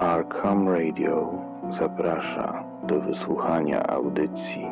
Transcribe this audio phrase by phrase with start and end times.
[0.00, 1.32] Arkham Radio
[1.78, 4.66] zaprasza do wysłuchania audycji.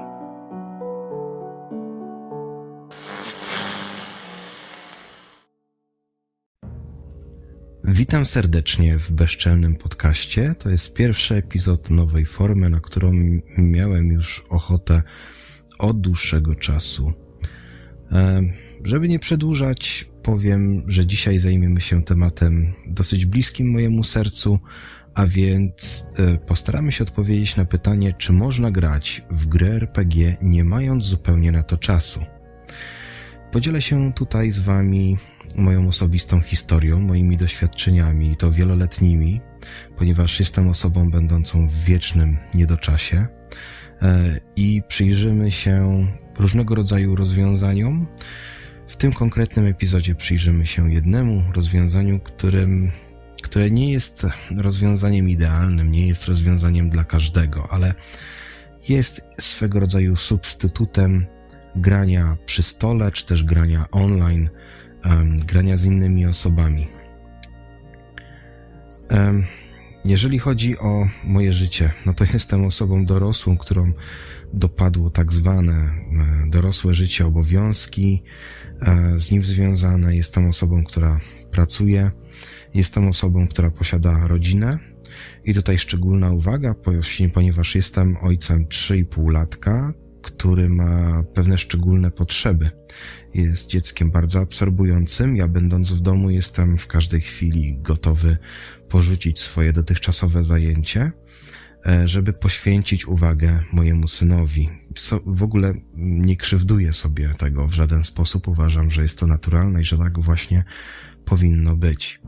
[7.85, 10.54] Witam serdecznie w bezczelnym podcaście.
[10.59, 13.12] To jest pierwszy epizod nowej formy, na którą
[13.58, 15.02] miałem już ochotę
[15.79, 17.12] od dłuższego czasu.
[18.12, 18.40] E,
[18.84, 24.58] żeby nie przedłużać, powiem, że dzisiaj zajmiemy się tematem dosyć bliskim mojemu sercu,
[25.17, 30.64] a więc e, postaramy się odpowiedzieć na pytanie, czy można grać w gry RPG nie
[30.64, 32.20] mając zupełnie na to czasu.
[33.53, 35.17] Podzielę się tutaj z Wami
[35.56, 39.41] moją osobistą historią, moimi doświadczeniami, i to wieloletnimi,
[39.97, 43.27] ponieważ jestem osobą będącą w wiecznym niedoczasie
[44.03, 46.06] e, i przyjrzymy się
[46.39, 48.06] różnego rodzaju rozwiązaniom.
[48.89, 52.91] W tym konkretnym epizodzie przyjrzymy się jednemu rozwiązaniu, którym,
[53.47, 57.95] które nie jest rozwiązaniem idealnym, nie jest rozwiązaniem dla każdego, ale
[58.89, 61.27] jest swego rodzaju substytutem
[61.77, 64.48] grania przy stole, czy też grania online,
[65.47, 66.87] grania z innymi osobami.
[70.05, 73.92] Jeżeli chodzi o moje życie, no to jestem osobą dorosłą, którą
[74.53, 78.23] dopadło tak zwane e, dorosłe życie, obowiązki
[78.81, 80.17] e, z nim związane.
[80.17, 81.19] Jestem osobą, która
[81.51, 82.11] pracuje,
[82.77, 84.79] jestem osobą, która posiada rodzinę.
[85.45, 86.75] I tutaj szczególna uwaga,
[87.35, 92.71] ponieważ jestem ojcem 3,5 latka, który ma pewne szczególne potrzeby.
[93.35, 95.37] Jest dzieckiem bardzo absorbującym.
[95.37, 98.37] Ja, będąc w domu, jestem w każdej chwili gotowy
[98.89, 101.13] porzucić swoje dotychczasowe zajęcie,
[101.87, 104.69] e, żeby poświęcić uwagę mojemu synowi.
[105.27, 108.49] W ogóle nie krzywduję sobie tego w żaden sposób.
[108.49, 110.65] Uważam, że jest to naturalne i że tak właśnie
[111.25, 112.21] powinno być.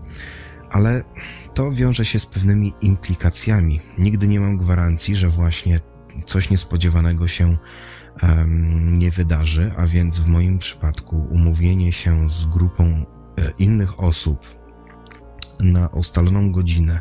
[0.70, 1.04] Ale
[1.54, 3.80] to wiąże się z pewnymi implikacjami.
[3.98, 5.80] Nigdy nie mam gwarancji, że właśnie
[6.24, 7.56] coś niespodziewanego się
[8.22, 13.04] um, nie wydarzy, a więc w moim przypadku umówienie się z grupą e,
[13.58, 14.58] innych osób
[15.60, 17.00] na ustaloną godzinę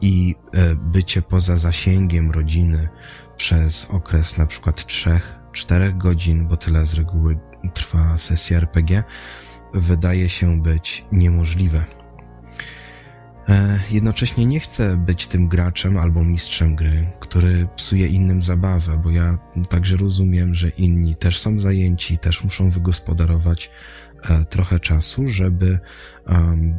[0.00, 2.88] i e, bycie poza zasięgiem rodziny
[3.36, 7.38] przez okres na przykład 3-4 godzin, bo tyle z reguły
[7.74, 9.04] trwa sesja RPG,
[9.74, 11.84] wydaje się być niemożliwe.
[13.48, 19.10] E, jednocześnie nie chcę być tym graczem albo mistrzem gry, który psuje innym zabawę, bo
[19.10, 19.38] ja
[19.68, 23.70] także rozumiem, że inni też są zajęci, też muszą wygospodarować
[24.22, 25.78] e, trochę czasu, żeby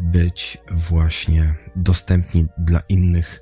[0.02, 3.42] być właśnie dostępni dla innych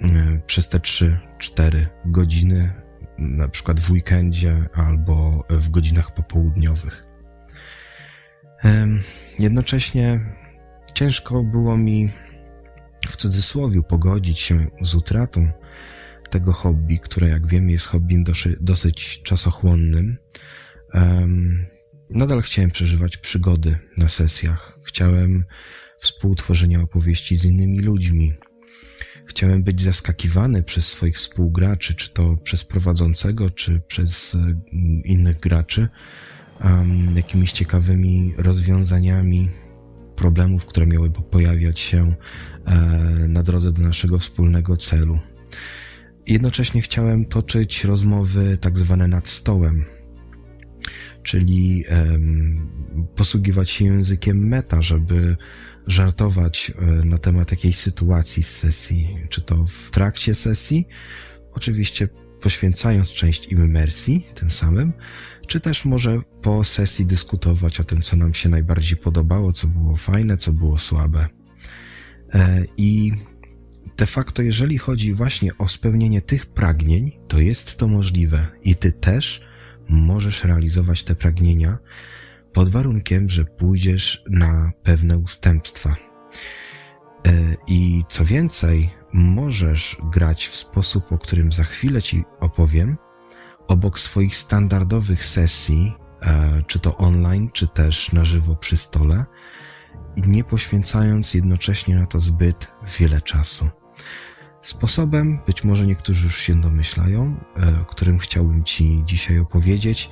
[0.00, 2.72] e, przez te 3-4 godziny,
[3.18, 7.06] na przykład w weekendzie albo w godzinach popołudniowych.
[9.38, 10.20] Jednocześnie
[10.94, 12.08] ciężko było mi
[13.06, 15.50] w cudzysłowie pogodzić się z utratą
[16.30, 18.24] tego hobby, które jak wiemy jest hobbym
[18.60, 20.16] dosyć czasochłonnym.
[22.10, 24.78] Nadal chciałem przeżywać przygody na sesjach.
[24.84, 25.44] Chciałem
[25.98, 28.32] współtworzenia opowieści z innymi ludźmi.
[29.26, 34.62] Chciałem być zaskakiwany przez swoich współgraczy, czy to przez prowadzącego, czy przez um,
[35.04, 35.88] innych graczy,
[37.14, 39.48] jakimiś ciekawymi rozwiązaniami
[40.16, 42.14] problemów, które miałyby pojawiać się
[43.28, 45.18] na drodze do naszego wspólnego celu.
[46.26, 49.84] Jednocześnie chciałem toczyć rozmowy tak zwane nad stołem,
[51.22, 51.84] czyli
[53.16, 55.36] posługiwać się językiem meta, żeby
[55.86, 60.88] żartować e, na temat jakiejś sytuacji z sesji, czy to w trakcie sesji,
[61.52, 62.08] oczywiście
[62.42, 64.92] poświęcając część immersji tym samym,
[65.46, 69.96] czy też może po sesji dyskutować o tym, co nam się najbardziej podobało, co było
[69.96, 71.28] fajne, co było słabe.
[72.36, 73.12] E, I
[73.96, 78.92] de facto, jeżeli chodzi właśnie o spełnienie tych pragnień, to jest to możliwe i ty
[78.92, 79.40] też
[79.88, 81.78] możesz realizować te pragnienia
[82.52, 85.96] pod warunkiem, że pójdziesz na pewne ustępstwa.
[87.26, 92.96] E, I co więcej, możesz grać w sposób, o którym za chwilę ci opowiem,
[93.68, 99.24] obok swoich standardowych sesji, e, czy to online, czy też na żywo przy stole,
[100.16, 103.68] nie poświęcając jednocześnie na to zbyt wiele czasu.
[104.62, 110.10] Sposobem, być może niektórzy już się domyślają, e, o którym chciałbym Ci dzisiaj opowiedzieć,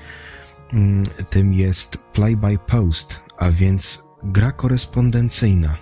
[0.72, 5.76] mm, tym jest play by post, a więc gra korespondencyjna.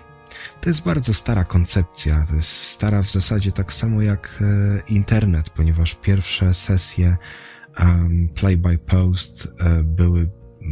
[0.61, 5.49] To jest bardzo stara koncepcja, to jest stara w zasadzie tak samo jak e, internet,
[5.49, 7.17] ponieważ pierwsze sesje
[8.35, 10.29] play by post e, były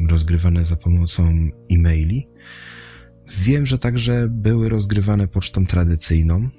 [0.09, 2.27] rozgrywane za pomocą e-maili.
[3.39, 6.49] Wiem, że także były rozgrywane pocztą tradycyjną.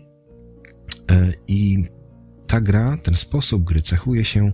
[1.10, 1.84] E, I
[2.46, 4.52] ta gra, ten sposób gry cechuje się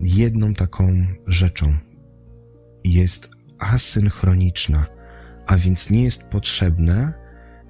[0.00, 1.76] jedną taką rzeczą.
[2.84, 4.86] Jest asynchroniczna,
[5.46, 7.12] a więc nie jest potrzebne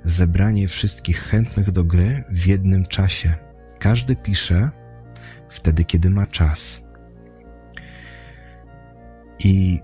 [0.05, 3.35] zebranie wszystkich chętnych do gry w jednym czasie.
[3.79, 4.71] Każdy pisze
[5.49, 6.85] wtedy, kiedy ma czas.
[9.39, 9.81] I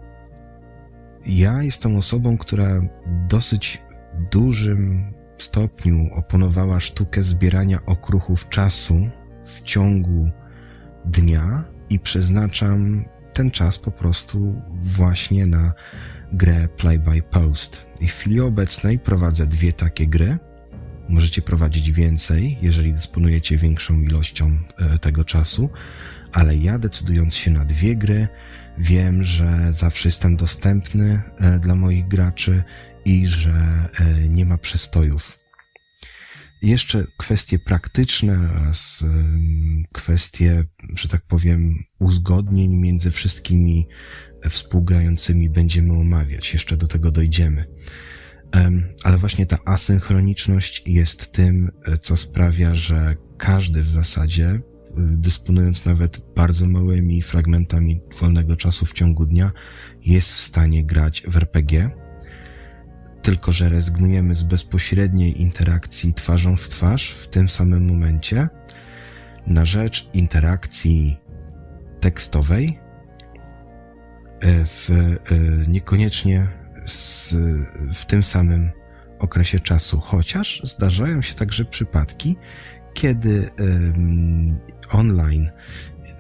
[1.27, 2.81] ja jestem osobą, która
[3.29, 3.86] dosyć
[4.33, 9.11] dużym stopniu oponowała sztukę zbierania okruchów czasu
[9.45, 10.31] w ciągu
[11.05, 15.73] dnia i przeznaczam ten czas po prostu właśnie na
[16.33, 17.87] grę Play by Post.
[18.01, 20.39] I w chwili obecnej prowadzę dwie takie gry.
[21.09, 25.71] Możecie prowadzić więcej, jeżeli dysponujecie większą ilością e, tego czasu,
[26.33, 28.29] ale ja decydując się na dwie gry,
[28.79, 32.65] wiem, że zawsze jestem dostępny e, dla moich graczy
[33.05, 35.39] i że e, nie ma przestojów.
[36.63, 39.05] Jeszcze kwestie praktyczne oraz
[39.93, 40.65] kwestie,
[40.95, 43.89] że tak powiem, uzgodnień między wszystkimi
[44.49, 46.53] współgrającymi będziemy omawiać.
[46.53, 47.67] Jeszcze do tego dojdziemy.
[49.05, 54.61] Ale właśnie ta asynchroniczność jest tym, e, co sprawia, że każdy w zasadzie,
[54.97, 59.53] dysponując nawet bardzo małymi fragmentami wolnego czasu w ciągu dnia,
[60.05, 61.91] jest w stanie grać w RPG
[63.27, 68.49] tylko że rezygnujemy z bezpośredniej interakcji twarzą w twarz w tym samym momencie
[69.47, 71.17] na rzecz interakcji
[72.01, 72.79] tekstowej,
[74.41, 75.19] e, w, e,
[75.69, 76.49] niekoniecznie
[76.85, 77.37] z,
[77.95, 78.71] w tym samym
[79.19, 82.37] okresie czasu, chociaż zdarzają się także przypadki,
[82.97, 83.51] kiedy
[84.91, 85.51] online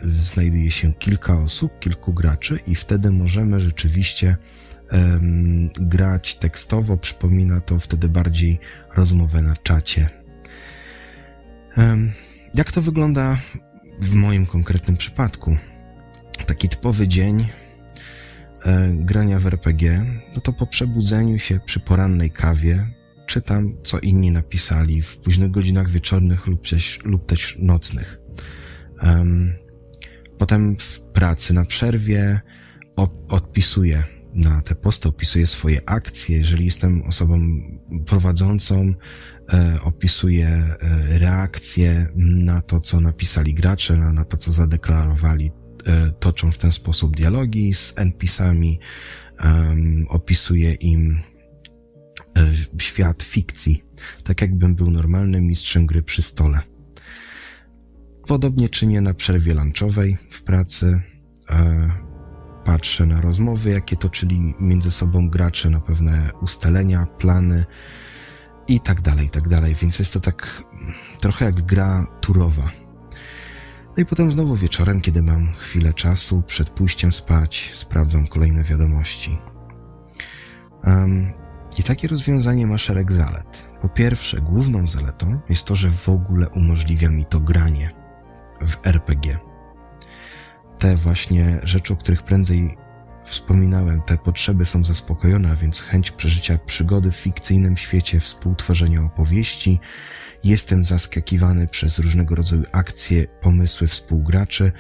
[0.06, 4.37] znajduje się kilka osób, kilku graczy i wtedy możemy rzeczywiście
[5.81, 8.61] grać tekstowo, przypomina to wtedy bardziej
[8.94, 10.08] rozmowę na czacie.
[12.55, 13.38] Jak to wygląda
[14.00, 15.56] w moim konkretnym przypadku?
[16.46, 17.49] Taki typowy dzień
[18.64, 22.87] e, grania w RPG, no to po przebudzeniu się przy porannej kawie
[23.26, 28.19] czytam, co inni napisali w późnych godzinach wieczornych lub też, lub też nocnych.
[29.02, 29.55] Um,
[30.38, 32.40] potem w pracy na przerwie
[33.28, 34.05] odpisuję
[34.37, 36.38] na te posty, opisuję swoje akcje.
[36.38, 37.40] Jeżeli jestem osobą
[38.06, 38.94] prowadzącą,
[39.52, 40.76] e, opisuję e,
[41.19, 45.52] reakcje na to, co napisali gracze, na, na to, co zadeklarowali.
[45.87, 48.81] E, toczą w ten sposób dialogi z NPC-ami,
[50.08, 51.19] opisuję im
[52.79, 53.85] świat fikcji,
[54.25, 56.61] tak jakbym był normalnym mistrzem gry przy stole.
[58.27, 61.01] Podobnie czynię na przerwie lunchowej w pracy.
[61.51, 61.91] E,
[62.65, 67.65] patrzę na rozmowy, jakie toczyli między sobą gracze, na pewne ustalenia, plany
[68.69, 69.75] i tak dalej, i tak dalej.
[69.75, 70.63] Więc jest to tak
[71.21, 72.71] trochę jak gra turowa.
[73.97, 79.39] No i potem znowu wieczorem, kiedy mam chwilę czasu, przed pójściem spać, sprawdzam kolejne wiadomości.
[80.85, 81.45] Um,
[81.78, 83.67] I takie rozwiązanie ma szereg zalet.
[83.82, 87.90] Po pierwsze, główną zaletą jest to, że w ogóle umożliwia mi to granie
[88.61, 89.38] w RPG
[90.78, 92.76] te właśnie rzeczy, o których prędzej
[93.25, 99.81] wspominałem, te potrzeby są zaspokojone, a więc chęć przeżycia przygody w fikcyjnym świecie, współtworzenia opowieści.
[100.44, 104.72] Jestem zaskakiwany przez różnego rodzaju akcje, pomysły współgraczy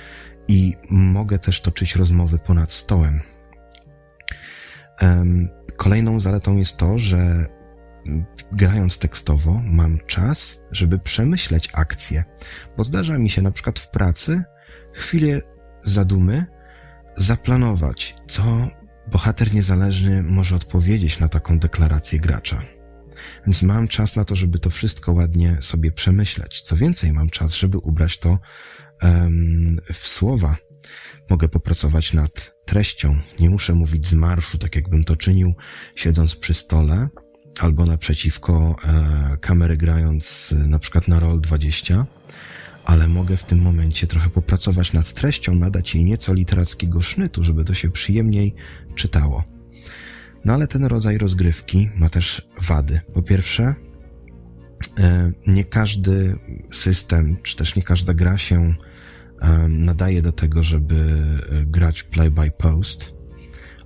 [0.48, 3.20] i mogę też toczyć rozmowy ponad stołem.
[5.76, 7.46] Kolejną zaletą jest to, że
[8.52, 12.24] grając tekstowo mam czas, żeby przemyśleć akcję,
[12.76, 14.42] bo zdarza mi się na przykład w pracy
[14.92, 15.40] chwilę
[15.82, 16.46] zadumy
[17.16, 18.68] zaplanować, co
[19.12, 22.62] bohater niezależny może odpowiedzieć na taką deklarację gracza.
[23.46, 26.60] Więc mam czas na to, żeby to wszystko ładnie sobie przemyśleć.
[26.60, 28.38] Co więcej, mam czas, żeby ubrać to
[29.02, 30.56] um, w słowa.
[31.30, 33.16] Mogę popracować nad treścią.
[33.40, 35.54] Nie muszę mówić z marszu, tak jakbym to czynił,
[35.94, 37.08] siedząc przy stole
[37.60, 42.06] albo naprzeciwko e, kamery grając na przykład na Roll 20
[42.86, 47.64] ale mogę w tym momencie trochę popracować nad treścią, nadać jej nieco literackiego sznytu, żeby
[47.64, 48.54] to się przyjemniej
[48.94, 49.44] czytało.
[50.44, 53.00] No ale ten rodzaj rozgrywki ma też wady.
[53.14, 53.74] Po pierwsze,
[54.98, 56.38] e, nie każdy
[56.72, 58.74] system, czy też nie każda gra się e,
[59.68, 60.94] nadaje do tego, żeby
[61.50, 63.14] e, grać play by post.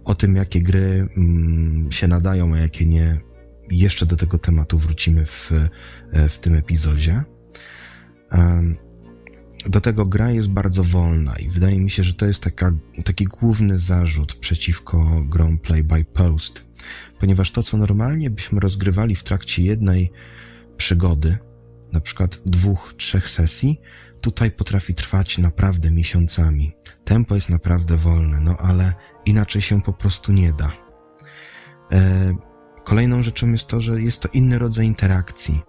[0.05, 3.21] O tym, jakie gry mm, się nadają, a jakie nie,
[3.71, 5.53] jeszcze do tego tematu wrócimy w,
[6.29, 7.25] w tym epizodzie.
[9.67, 12.73] Do tego gra jest bardzo wolna i wydaje mi się, że to jest taka,
[13.05, 16.67] taki główny zarzut przeciwko grom play by post,
[17.19, 20.13] ponieważ to, co normalnie byśmy rozgrywali w trakcie jednej
[20.77, 21.39] przygody,
[21.93, 23.81] na przykład dwóch, trzech sesji,
[24.23, 26.73] tutaj potrafi trwać naprawdę miesiącami.
[27.05, 30.73] Tempo jest naprawdę wolne, no ale inaczej się po prostu nie da.
[31.93, 32.33] E,
[32.85, 35.63] kolejną rzeczą jest to, że jest to inny rodzaj interakcji.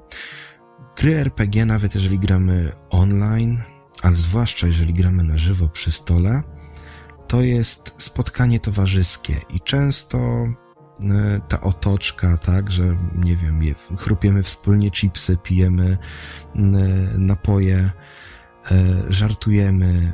[0.98, 3.62] Gry RPG, nawet jeżeli gramy online,
[4.03, 6.43] a zwłaszcza jeżeli gramy na żywo przy stole,
[7.27, 13.62] to jest spotkanie towarzyskie i często e, ta otoczka, tak, że nie wiem,
[13.98, 15.98] chrupiemy wspólnie chipsy, pijemy
[17.17, 17.91] napoje,
[19.10, 20.13] żartujemy,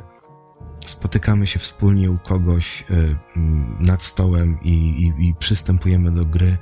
[0.86, 2.84] spotykamy się wspólnie u kogoś
[3.80, 6.58] nad stołem i, i, i przystępujemy do gry.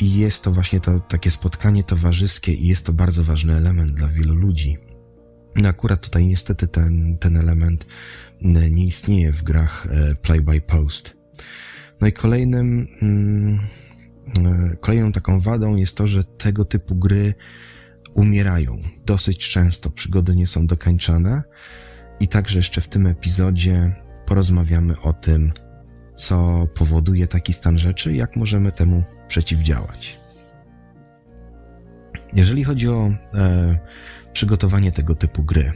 [0.00, 4.08] I jest to właśnie to takie spotkanie towarzyskie i jest to bardzo ważny element dla
[4.08, 4.78] wielu ludzi.
[5.56, 7.86] No akurat tutaj niestety ten, ten element
[8.42, 11.16] e, nie istnieje w grach e, play by post.
[12.00, 13.60] No i kolejnym, mm,
[14.38, 17.34] e, kolejną taką wadą jest to, że tego typu gry
[18.16, 21.42] umierają dosyć często, przygody nie są dokończane
[22.20, 23.94] i także jeszcze w tym epizodzie
[24.26, 25.52] porozmawiamy o tym,
[26.16, 30.18] co powoduje taki stan rzeczy i jak możemy temu przeciwdziałać.
[32.32, 33.78] Jeżeli chodzi o e,
[34.32, 35.72] przygotowanie tego typu gry,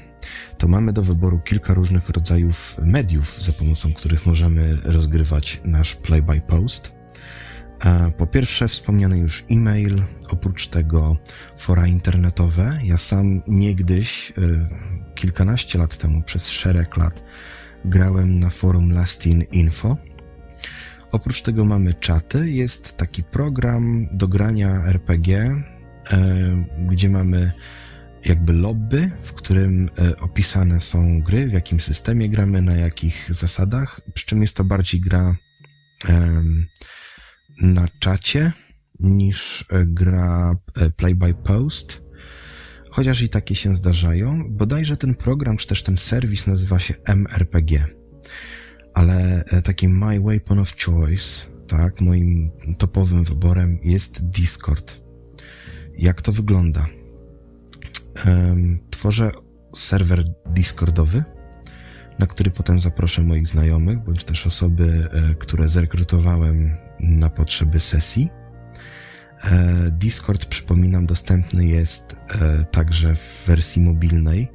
[0.58, 6.92] to mamy do wyboru kilka różnych rodzajów mediów, za pomocą których możemy rozgrywać nasz play-by-post.
[6.94, 6.99] E,
[8.18, 11.16] po pierwsze, wspomniany już e-mail, oprócz tego
[11.56, 12.78] fora internetowe.
[12.84, 14.68] Ja sam niegdyś, e,
[15.14, 17.24] kilkanaście lat temu, przez szereg lat,
[17.84, 19.96] grałem na forum Lastin Info.
[21.12, 22.50] Oprócz tego mamy czaty.
[22.50, 25.62] Jest taki program do grania RPG,
[26.10, 27.52] e, gdzie mamy
[28.24, 34.00] jakby lobby, w którym e, opisane są gry, w jakim systemie gramy, na jakich zasadach,
[34.14, 35.36] przy czym jest to bardziej gra
[37.60, 38.52] na czacie
[39.00, 42.02] niż e, gra e, play by post.
[42.90, 44.44] Chociaż i takie się zdarzają.
[44.50, 47.84] Bodajże ten program, czy też ten serwis nazywa się MRPG.
[48.94, 55.00] Ale takim my weapon of choice, tak, moim topowym wyborem jest Discord.
[55.98, 56.86] Jak to wygląda?
[58.90, 59.30] tworzę
[59.76, 61.24] serwer Discordowy,
[62.18, 68.30] na który potem zaproszę moich znajomych, bądź też osoby, e, które zrekrutowałem na potrzeby sesji.
[69.44, 74.48] E, Discord, przypominam, dostępny jest e, także w wersji mobilnej,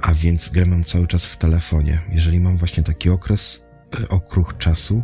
[0.00, 2.00] a więc grę mam cały czas w telefonie.
[2.10, 3.66] Jeżeli mam właśnie taki okres,
[4.08, 5.02] okruch czasu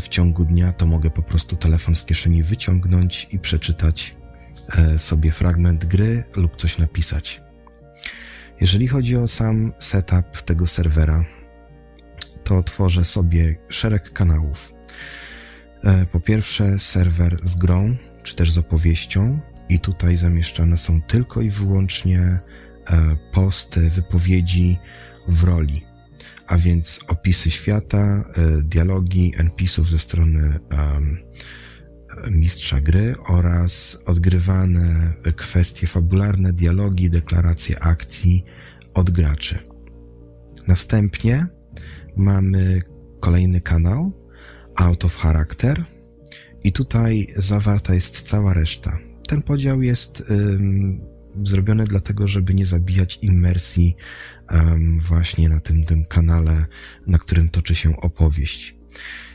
[0.00, 4.16] w ciągu dnia, to mogę po prostu telefon z kieszeni wyciągnąć i przeczytać
[4.68, 7.42] E, sobie fragment gry lub coś napisać.
[8.60, 11.24] Jeżeli chodzi o sam setup tego serwera,
[12.44, 14.72] to tworzę sobie szereg kanałów.
[15.86, 21.40] E, po pierwsze, serwer z grą, czy też z opowieścią, i tutaj zamieszczane są tylko
[21.40, 24.78] i wyłącznie e, posty, wypowiedzi
[25.28, 25.84] w roli,
[26.46, 28.24] a więc opisy świata,
[28.62, 30.60] dialogi NPC-ów ze strony
[32.30, 38.44] mistrza gry oraz odgrywane kwestie fabularne, dialogi, deklaracje akcji
[38.94, 39.58] od graczy.
[40.66, 41.46] Następnie
[42.16, 42.82] mamy
[43.20, 44.25] kolejny kanał
[44.76, 45.84] Out of Character
[46.64, 48.98] i tutaj zawarta jest cała reszta.
[49.28, 51.00] Ten podział jest um,
[51.44, 53.96] zrobiony dlatego, żeby nie zabijać imersji
[54.50, 56.66] um, właśnie na tym, tym kanale,
[57.06, 58.76] na którym toczy się opowieść.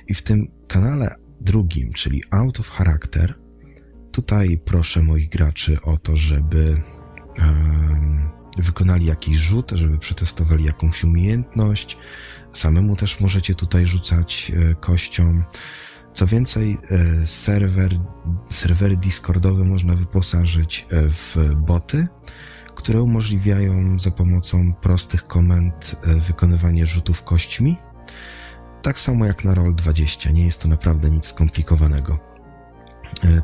[0.08, 3.36] I w tym kanale drugim, czyli Out of Character,
[4.12, 6.82] tutaj proszę moich graczy o to, żeby
[7.40, 11.98] um, wykonali jakiś rzut, żeby przetestowali jakąś umiejętność.
[12.54, 15.44] Samemu też możecie tutaj rzucać e, kością.
[16.14, 16.78] Co więcej,
[17.22, 18.00] e, serwer,
[18.50, 22.08] serwery Discordowe można wyposażyć e, w boty,
[22.76, 25.96] które umożliwiają za pomocą prostych komend
[26.28, 27.78] wykonywanie rzutów kośćmi
[28.82, 32.20] tak samo jak na Roll20, nie jest to naprawdę nic skomplikowanego.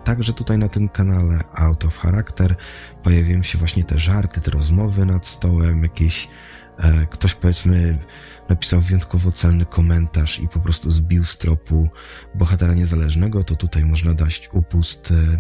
[0.03, 2.55] Także tutaj na tym kanale Out of Character
[3.03, 6.27] pojawiają się właśnie te żarty, te rozmowy nad stołem, jakieś
[7.10, 8.00] ktoś powiedzmy
[8.50, 11.89] napisał wyjątkowo celny komentarz i po prostu zbił z tropu
[12.36, 15.38] bohatera niezależnego, to tutaj można dać upust e,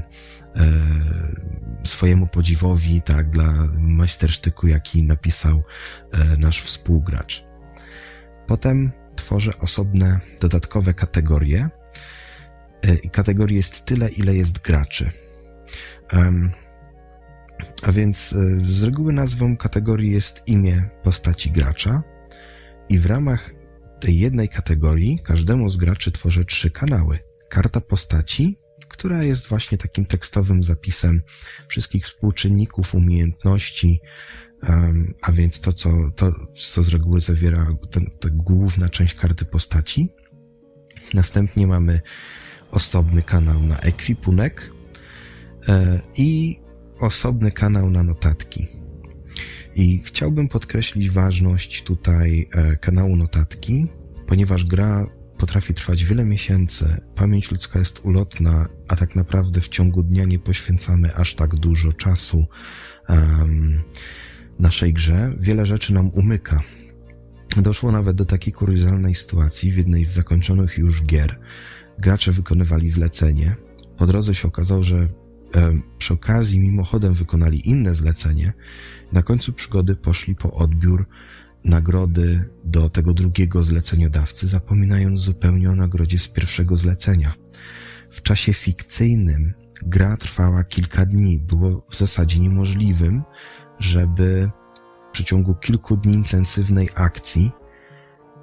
[1.83, 5.63] swojemu podziwowi, tak, dla majstersztyku, jaki napisał
[6.37, 7.43] nasz współgracz.
[8.47, 11.69] Potem tworzę osobne, dodatkowe kategorie.
[12.83, 15.11] E, I kategorii jest tyle, ile jest graczy.
[17.83, 22.03] A więc e, z reguły nazwą kategorii jest imię postaci gracza,
[22.89, 23.51] i w ramach
[23.99, 30.05] tej jednej kategorii każdemu z graczy tworzę trzy kanały: karta postaci, która jest właśnie takim
[30.05, 31.21] tekstowym zapisem
[31.67, 34.01] wszystkich współczynników, umiejętności,
[35.21, 37.67] a więc to, co, to, co z reguły zawiera
[38.19, 40.11] ta główna część karty postaci.
[41.13, 42.01] Następnie mamy
[42.71, 44.71] osobny kanał na ekwipunek
[45.67, 46.59] e, i
[46.99, 48.67] osobny kanał na notatki.
[49.75, 53.87] I chciałbym podkreślić ważność tutaj e, kanału notatki,
[54.27, 60.03] ponieważ gra potrafi trwać wiele miesięcy, pamięć ludzka jest ulotna, a tak naprawdę w ciągu
[60.03, 62.45] dnia nie poświęcamy aż tak dużo czasu
[63.09, 63.81] um,
[64.59, 65.33] naszej grze.
[65.39, 66.61] Wiele rzeczy nam umyka.
[67.57, 71.39] Doszło nawet do takiej kuriozalnej sytuacji w jednej z zakończonych już gier.
[71.99, 73.55] Gracze wykonywali zlecenie.
[73.97, 75.07] Po drodze się okazało, że
[75.97, 78.53] przy okazji mimochodem wykonali inne zlecenie.
[79.11, 81.07] Na końcu przygody poszli po odbiór
[81.63, 87.33] nagrody do tego drugiego zleceniodawcy, zapominając zupełnie o nagrodzie z pierwszego zlecenia.
[88.11, 91.39] W czasie fikcyjnym gra trwała kilka dni.
[91.39, 93.23] Było w zasadzie niemożliwym,
[93.79, 94.51] żeby
[95.09, 97.51] w przeciągu kilku dni intensywnej akcji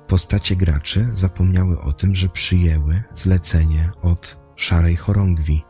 [0.09, 5.63] postacie graczy zapomniały o tym, że przyjęły zlecenie od szarej chorągwi,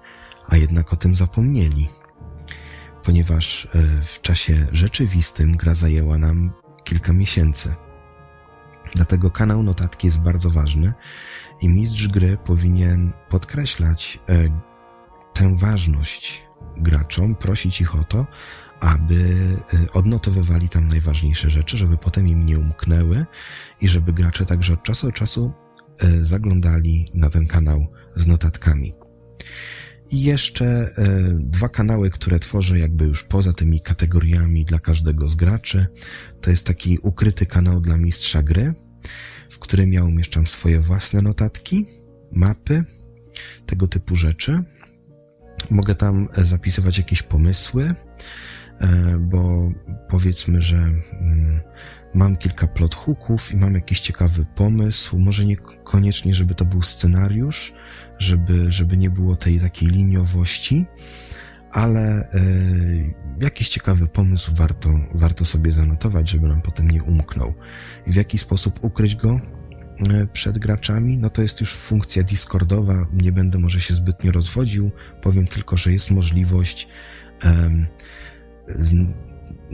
[0.48, 1.88] a jednak o tym zapomnieli,
[3.04, 6.52] ponieważ e, w czasie rzeczywistym gra zajęła nam
[6.84, 7.74] kilka miesięcy.
[8.94, 10.92] Dlatego kanał notatki jest bardzo ważny
[11.60, 14.62] i mistrz gry powinien podkreślać e,
[15.32, 16.44] tę ważność
[16.76, 18.26] graczom, prosić ich o to,
[18.80, 23.26] aby e, odnotowywali tam najważniejsze rzeczy, żeby potem im nie umknęły
[23.80, 25.52] i żeby gracze także od czasu do czasu
[26.22, 27.86] zaglądali na ten kanał
[28.16, 29.03] z notatkami.
[30.14, 30.92] I jeszcze e,
[31.40, 35.86] dwa kanały, które tworzę jakby już poza tymi kategoriami dla każdego z graczy.
[36.40, 38.74] To jest taki ukryty kanał dla mistrza gry,
[39.50, 41.86] w którym ja umieszczam swoje własne notatki,
[42.32, 42.84] mapy,
[43.66, 44.64] tego typu rzeczy.
[45.70, 47.94] Mogę tam zapisywać jakieś pomysły,
[48.80, 49.72] e, bo
[50.08, 51.60] powiedzmy, że mm,
[52.14, 55.18] mam kilka plot hooków i mam jakiś ciekawy pomysł.
[55.18, 57.72] Może niekoniecznie, żeby to był scenariusz,
[58.18, 60.86] żeby, żeby nie było tej takiej liniowości,
[61.70, 67.54] ale y, jakiś ciekawy pomysł warto, warto sobie zanotować, żeby nam potem nie umknął.
[68.06, 69.40] W jaki sposób ukryć go
[70.10, 71.18] e, przed graczami?
[71.18, 74.90] No to jest już funkcja Discordowa, nie będę może się zbytnio rozwodził,
[75.22, 76.88] powiem tylko, że jest możliwość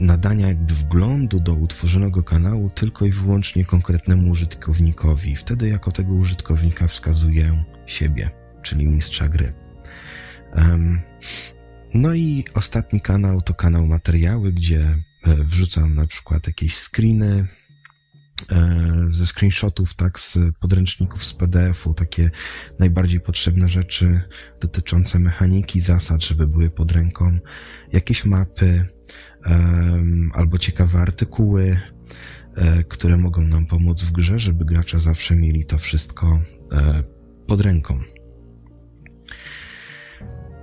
[0.01, 5.35] nadania jakby wglądu do utworzonego kanału tylko i wyłącznie konkretnemu użytkownikowi.
[5.35, 8.29] Wtedy jako tego użytkownika wskazuję siebie,
[8.61, 9.53] czyli mistrza gry.
[11.93, 17.45] No i ostatni kanał to kanał materiały, gdzie e, wrzucam na przykład jakieś screeny
[18.51, 22.31] e, ze screenshotów, tak, z podręczników z PDF-u, takie
[22.79, 24.21] najbardziej potrzebne rzeczy
[24.61, 27.37] dotyczące mechaniki, zasad, żeby były pod ręką,
[27.93, 28.85] jakieś mapy,
[30.33, 31.79] albo ciekawe artykuły,
[32.55, 36.39] e, które mogą nam pomóc w grze, żeby gracze zawsze mieli to wszystko
[36.71, 37.03] e,
[37.47, 37.99] pod ręką.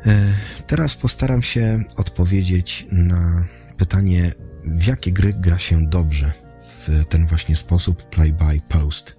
[0.07, 0.35] E,
[0.67, 3.45] teraz postaram się odpowiedzieć na
[3.77, 4.35] pytanie,
[4.65, 6.33] w jakie gry gra się dobrze
[6.69, 9.17] w ten właśnie sposób play by post.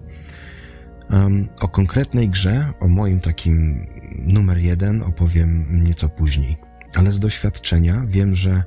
[1.59, 3.87] o konkretnej grze, o moim takim
[4.25, 6.57] numer jeden opowiem nieco później,
[6.95, 8.63] ale z doświadczenia wiem, że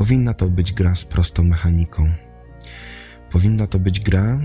[0.00, 2.12] Powinna to być gra z prostą mechaniką.
[3.30, 4.40] Powinna to być gra,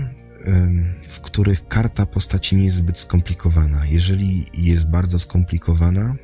[1.08, 3.86] w których karta postaci nie jest zbyt skomplikowana.
[3.86, 6.14] Jeżeli jest bardzo skomplikowana,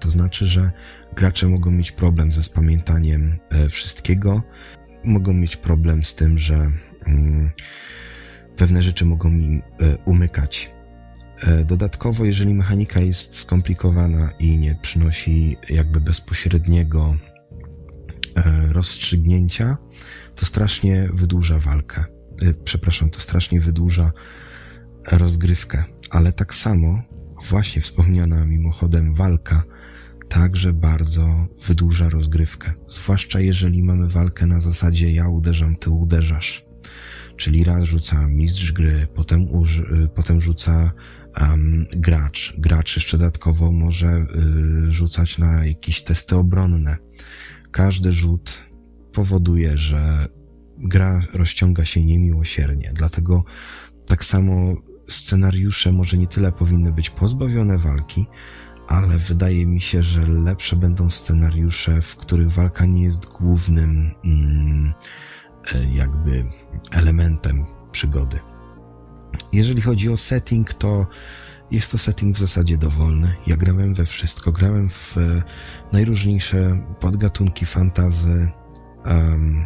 [0.00, 0.70] to znaczy, że
[1.16, 4.42] gracze mogą mieć problem ze spamiętaniem e, wszystkiego,
[5.04, 6.70] mogą mieć problem z tym, że
[7.06, 7.50] mm,
[8.56, 10.70] pewne rzeczy mogą im e, umykać.
[11.42, 17.16] E, dodatkowo, jeżeli mechanika jest skomplikowana i nie przynosi jakby bezpośredniego
[18.72, 19.76] rozstrzygnięcia,
[20.34, 22.04] to strasznie wydłuża walkę.
[22.42, 24.12] E, przepraszam, to strasznie wydłuża
[25.06, 25.84] rozgrywkę.
[26.10, 27.02] Ale tak samo
[27.48, 29.62] właśnie wspomniana mimochodem walka
[30.28, 32.72] także bardzo wydłuża rozgrywkę.
[32.88, 36.64] Zwłaszcza jeżeli mamy walkę na zasadzie ja uderzam, ty uderzasz.
[37.36, 40.92] Czyli raz rzuca mistrz gry, potem, uży, potem rzuca
[41.40, 42.54] um, gracz.
[42.58, 44.26] Gracz jeszcze dodatkowo może
[44.88, 46.96] y, rzucać na jakieś testy obronne
[47.70, 48.62] każdy rzut
[49.12, 50.28] powoduje, że
[50.78, 52.92] gra rozciąga się niemiłosiernie.
[52.94, 53.44] Dlatego
[54.06, 54.74] tak samo
[55.08, 58.26] scenariusze może nie tyle powinny być pozbawione walki,
[58.88, 64.92] ale wydaje mi się, że lepsze będą scenariusze, w których walka nie jest głównym mm,
[65.74, 66.44] e, jakby
[66.92, 68.38] elementem przygody.
[69.52, 71.06] Jeżeli chodzi o setting, to
[71.70, 73.34] jest to setting w zasadzie dowolny.
[73.46, 74.52] Ja grałem we wszystko.
[74.52, 75.42] Grałem w e,
[75.92, 78.48] najróżniejsze podgatunki fantazy,
[79.04, 79.64] um,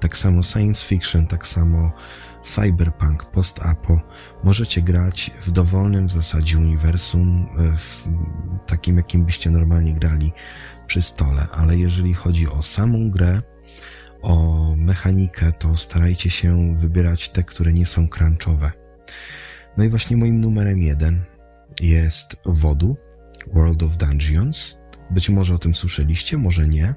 [0.00, 1.92] tak samo science fiction, tak samo
[2.42, 4.00] cyberpunk, post-apo.
[4.44, 8.08] Możecie grać w dowolnym w zasadzie uniwersum, e, w
[8.66, 10.32] takim jakim byście normalnie grali
[10.86, 13.38] przy stole, ale jeżeli chodzi o samą grę,
[14.22, 18.72] o mechanikę, to starajcie się wybierać te, które nie są crunchowe.
[19.76, 21.24] No i właśnie moim numerem jeden
[21.80, 22.96] jest Wodu,
[23.54, 24.76] World of Dungeons.
[25.10, 26.94] Być może o tym słyszeliście, może nie.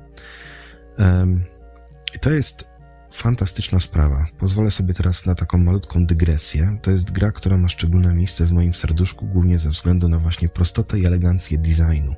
[2.21, 2.67] To jest
[3.11, 4.25] fantastyczna sprawa.
[4.39, 6.77] Pozwolę sobie teraz na taką malutką dygresję.
[6.81, 10.49] To jest gra, która ma szczególne miejsce w moim serduszku, głównie ze względu na właśnie
[10.49, 12.15] prostotę i elegancję designu.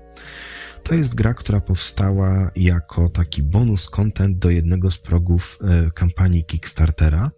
[0.84, 6.46] To jest gra, która powstała jako taki bonus content do jednego z progów e, kampanii
[6.46, 7.32] Kickstartera,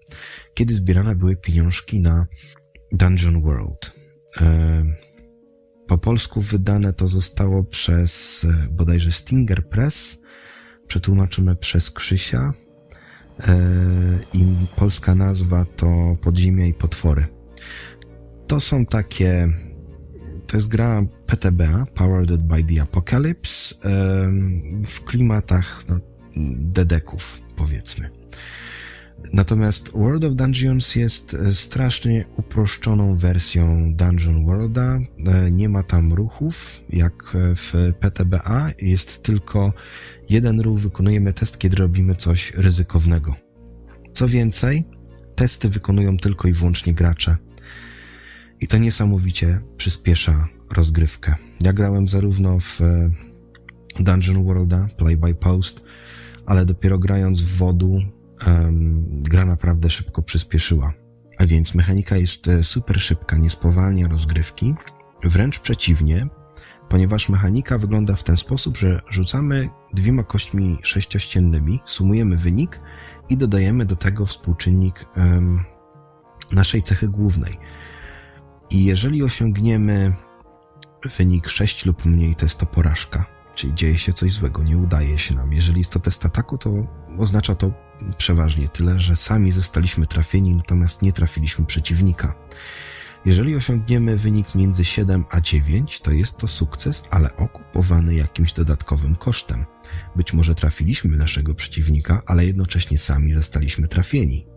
[0.53, 2.25] kiedy zbierane były pieniążki na
[2.91, 3.91] Dungeon World.
[4.41, 4.83] E,
[5.87, 10.17] po polsku wydane to zostało przez e, bodajże Stinger Press,
[10.87, 12.53] przetłumaczymy przez Krzysia
[14.33, 14.43] i
[14.75, 17.25] polska nazwa to Podziemia i Potwory.
[18.47, 19.47] To są takie
[20.47, 23.75] to jest gra PTBA, Powered by the Apocalypse,
[24.85, 25.99] w klimatach no,
[26.55, 28.09] dedeków, powiedzmy.
[29.33, 34.99] Natomiast World of Dungeons jest e, strasznie uproszczoną wersją Dungeon Worlda.
[35.25, 38.71] E, nie ma tam ruchów, jak w PTBA.
[38.81, 39.73] Jest tylko
[40.29, 43.35] jeden ruch, wykonujemy test, kiedy robimy coś ryzykownego.
[44.13, 44.85] Co więcej,
[45.35, 47.37] testy wykonują tylko i wyłącznie gracze.
[48.61, 51.35] I to niesamowicie przyspiesza rozgrywkę.
[51.61, 53.09] Ja grałem zarówno w e,
[53.99, 55.81] Dungeon Worlda, Play by Post,
[56.45, 57.99] ale dopiero grając w wodu,
[59.21, 60.93] gra naprawdę szybko przyspieszyła.
[61.37, 64.75] A więc mechanika jest e, super szybka, nie spowalnia rozgrywki.
[65.23, 66.25] Wręcz przeciwnie,
[66.89, 72.79] ponieważ mechanika wygląda w ten sposób, że rzucamy dwiema kośćmi sześciościennymi, sumujemy wynik
[73.29, 75.05] i dodajemy do tego współczynnik
[76.51, 77.57] naszej cechy głównej.
[78.69, 80.13] I jeżeli osiągniemy
[81.17, 83.36] wynik 6 lub mniej, to jest to porażka.
[83.57, 85.53] Czyli dzieje się coś złego, nie udaje się nam.
[85.53, 86.73] Jeżeli jest to test ataku, to
[87.17, 87.71] oznacza to
[88.17, 92.35] przeważnie tyle, że sami zostaliśmy trafieni, natomiast nie trafiliśmy przeciwnika.
[93.25, 99.15] Jeżeli osiągniemy wynik między 7 a 9, to jest to sukces, ale okupowany jakimś dodatkowym
[99.15, 99.65] kosztem.
[100.15, 104.47] Być może trafiliśmy naszego przeciwnika, ale jednocześnie sami zostaliśmy trafieni.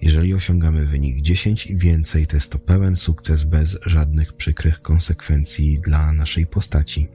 [0.00, 5.80] Jeżeli osiągamy wynik 10 i więcej, to jest to pełen sukces bez żadnych przykrych konsekwencji
[5.80, 7.08] dla naszej postaci.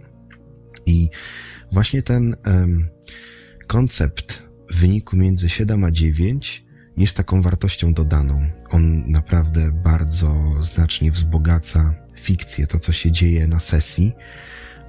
[0.86, 1.10] I
[1.72, 2.90] właśnie ten um,
[3.68, 6.66] koncept wyniku między 7 a 9
[6.98, 8.50] jest taką wartością dodaną.
[8.70, 14.14] On naprawdę bardzo znacznie wzbogaca fikcję, to co się dzieje na sesji,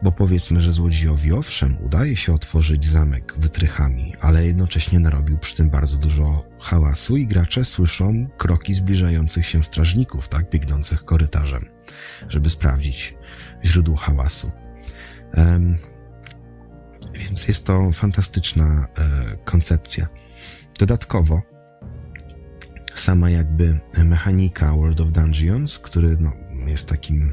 [0.02, 5.70] bo powiedzmy, że złodziejowi owszem, udaje się otworzyć zamek wytrychami, ale jednocześnie narobił przy tym
[5.70, 11.60] bardzo dużo hałasu i gracze słyszą kroki zbliżających się strażników, tak, biegnących korytarzem,
[12.28, 13.14] żeby sprawdzić
[13.64, 14.61] źródło hałasu.
[17.14, 20.08] Więc jest to fantastyczna e, koncepcja.
[20.78, 21.42] Dodatkowo,
[22.94, 26.32] sama jakby mechanika World of Dungeons, który no,
[26.66, 27.32] jest takim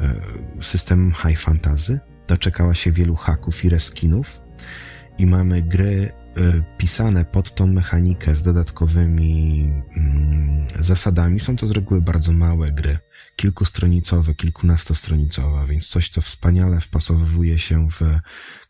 [0.00, 0.20] E,
[0.60, 2.00] system high fantasy.
[2.26, 4.40] Doczekała się wielu haków i reskinów
[5.18, 6.12] i mamy gry
[6.78, 9.62] pisane pod tą mechanikę z dodatkowymi
[9.96, 11.40] mm, zasadami.
[11.40, 12.98] Są to z reguły bardzo małe gry,
[13.36, 18.00] kilkustronicowe, kilkunastostronicowe, więc coś, co wspaniale wpasowuje się w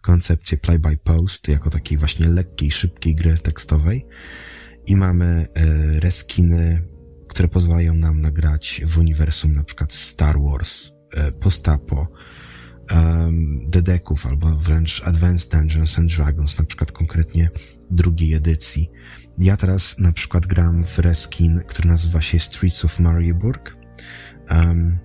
[0.03, 4.07] koncepcję play by post, jako takiej właśnie lekkiej, szybkiej gry tekstowej.
[4.87, 5.65] I mamy e,
[6.01, 6.83] reskiny,
[7.29, 12.07] które pozwalają nam nagrać w uniwersum na przykład Star Wars, E, postapo,
[13.67, 17.49] dedeków albo wręcz Advanced Dungeons and Dragons, na przykład konkretnie
[17.91, 18.91] drugiej edycji.
[19.39, 23.77] Ja teraz na przykład gram w reskin, który nazywa się Streets of Marienburg
[24.51, 24.99] um,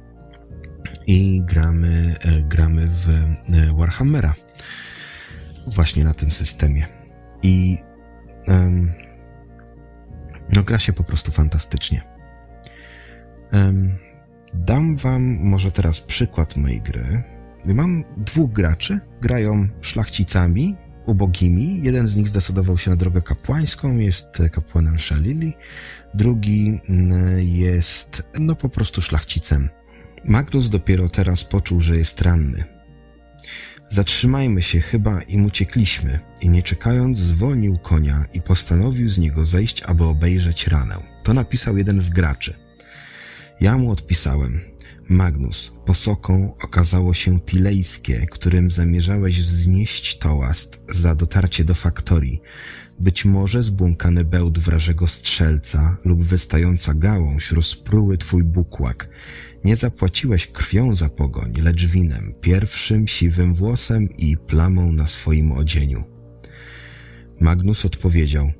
[1.07, 4.33] i gramy, e, gramy w e, Warhammera
[5.67, 6.85] właśnie na tym systemie.
[7.43, 7.77] I
[8.47, 8.93] um,
[10.49, 12.01] no gra się po prostu fantastycznie.
[13.53, 13.95] Um,
[14.53, 17.34] Dam wam może teraz przykład mojej gry.
[17.73, 20.75] Mam dwóch graczy, grają szlachcicami,
[21.05, 21.83] ubogimi.
[21.83, 25.53] Jeden z nich zdecydował się na drogę kapłańską, jest kapłanem Shalili.
[26.13, 29.69] Drugi mm, jest, no po prostu szlachcicem.
[30.25, 32.63] Magnus dopiero teraz poczuł, że jest ranny.
[33.89, 39.83] Zatrzymajmy się chyba im uciekliśmy i nie czekając zwolnił konia i postanowił z niego zejść,
[39.83, 40.95] aby obejrzeć ranę.
[41.23, 42.53] To napisał jeden z graczy.
[43.61, 44.74] Ja mu odpisałem.
[45.09, 52.41] Magnus, posoką okazało się tilejskie, którym zamierzałeś wznieść tołast za dotarcie do faktorii.
[52.99, 59.09] Być może zbłąkany bełt wrażego strzelca lub wystająca gałąź rozpruły twój bukłak.
[59.63, 66.03] Nie zapłaciłeś krwią za pogoń, lecz winem, pierwszym siwym włosem i plamą na swoim odzieniu.
[67.39, 68.51] Magnus odpowiedział.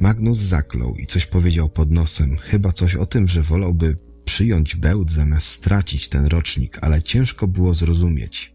[0.00, 5.10] Magnus zaklął i coś powiedział pod nosem, chyba coś o tym, że wolałby przyjąć bełt
[5.10, 8.54] zamiast stracić ten rocznik, ale ciężko było zrozumieć.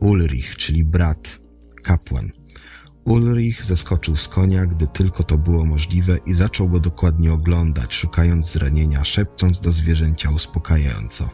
[0.00, 1.40] Ulrich, czyli brat,
[1.82, 2.32] kapłan.
[3.04, 8.52] Ulrich zeskoczył z konia, gdy tylko to było możliwe i zaczął go dokładnie oglądać, szukając
[8.52, 11.30] zranienia, szepcząc do zwierzęcia uspokajająco.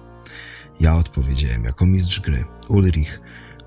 [0.81, 2.45] Ja odpowiedziałem jako mistrz gry.
[2.69, 3.21] Ulrich,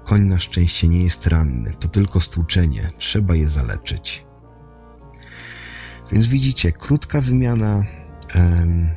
[0.03, 4.23] koń na szczęście nie jest ranny, to tylko stłuczenie, trzeba je zaleczyć.
[6.11, 7.83] Więc widzicie, krótka wymiana
[8.29, 8.89] em,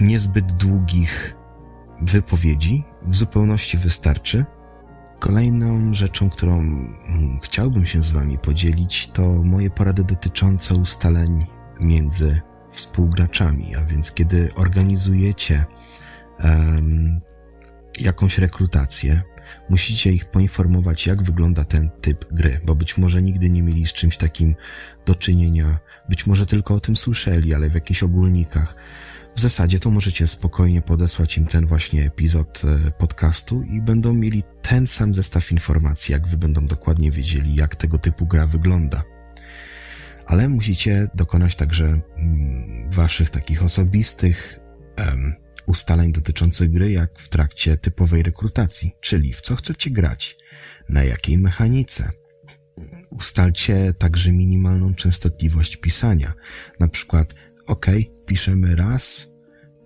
[0.00, 1.36] niezbyt długich
[2.02, 4.44] wypowiedzi w zupełności wystarczy.
[5.18, 6.86] Kolejną rzeczą, którą
[7.42, 11.46] chciałbym się z Wami podzielić, to moje porady dotyczące ustaleń
[11.80, 13.76] między współgraczami.
[13.76, 15.64] A więc, kiedy organizujecie
[16.44, 17.20] um,
[18.00, 19.22] jakąś rekrutację,
[19.68, 23.92] musicie ich poinformować, jak wygląda ten typ gry, bo być może nigdy nie mieli z
[23.92, 24.54] czymś takim
[25.06, 25.78] do czynienia,
[26.08, 28.76] być może tylko o tym słyszeli, ale w jakichś ogólnikach.
[29.36, 34.42] W zasadzie to możecie spokojnie podesłać im ten właśnie epizod e, podcastu i będą mieli
[34.62, 39.04] ten sam zestaw informacji, jak wy będą dokładnie wiedzieli, jak tego typu gra wygląda.
[40.26, 44.60] Ale musicie dokonać także mm, waszych takich osobistych
[44.98, 45.34] um,
[45.66, 50.36] ustaleń dotyczących gry, jak w trakcie typowej rekrutacji, czyli w co chcecie grać,
[50.88, 52.10] na jakiej mechanice.
[53.10, 56.34] Ustalcie także minimalną częstotliwość pisania.
[56.80, 57.34] Na przykład
[57.66, 57.86] ok,
[58.26, 59.30] piszemy raz,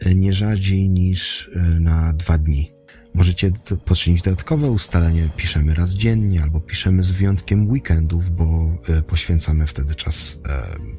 [0.00, 2.70] e, nie rzadziej niż e, na dwa dni.
[3.14, 3.50] Możecie
[3.84, 9.94] poczynić dodatkowe ustalenie, piszemy raz dziennie, albo piszemy z wyjątkiem weekendów, bo e, poświęcamy wtedy
[9.94, 10.40] czas,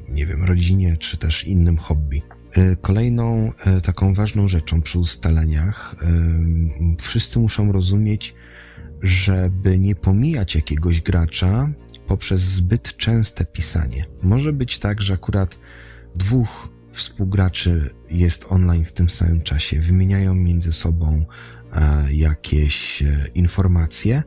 [0.08, 2.22] nie wiem, rodzinie, czy też innym hobby.
[2.80, 5.96] Kolejną taką ważną rzeczą przy ustaleniach,
[7.00, 8.34] wszyscy muszą rozumieć,
[9.02, 11.72] żeby nie pomijać jakiegoś gracza
[12.06, 14.04] poprzez zbyt częste pisanie.
[14.22, 15.58] Może być tak, że akurat
[16.16, 21.24] dwóch współgraczy jest online w tym samym czasie, wymieniają między sobą
[21.72, 24.22] e, jakieś e, informacje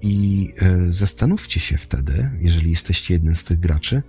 [0.00, 4.02] i e, zastanówcie się wtedy, jeżeli jesteście jednym z tych graczy,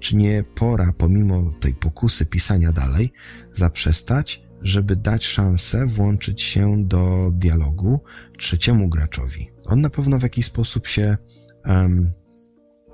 [0.00, 3.12] czy nie pora, pomimo tej pokusy pisania dalej,
[3.52, 8.00] zaprzestać, żeby dać szansę włączyć się do dialogu
[8.38, 9.50] trzeciemu graczowi.
[9.66, 11.16] On na pewno w jakiś sposób się
[11.66, 12.12] um,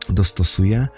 [0.08, 0.88] dostosuje,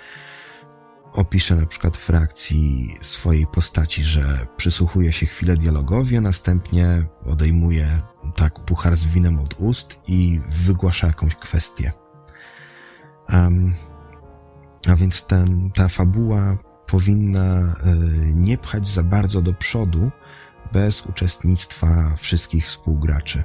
[1.12, 8.02] opisze na przykład w reakcji swojej postaci, że przysłuchuje się chwilę dialogowi, a następnie odejmuje
[8.36, 11.92] tak puchar z winem od ust i wygłasza jakąś kwestię.
[13.28, 13.74] Um,
[14.88, 20.10] a więc ten, ta fabuła powinna y, nie pchać za bardzo do przodu
[20.72, 23.44] bez uczestnictwa wszystkich współgraczy.